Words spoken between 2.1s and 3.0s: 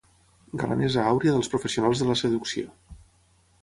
la seducció.